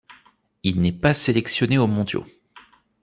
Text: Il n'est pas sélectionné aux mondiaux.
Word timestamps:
Il 0.63 0.81
n'est 0.81 0.91
pas 0.91 1.13
sélectionné 1.13 1.77
aux 1.77 1.85
mondiaux. 1.85 2.25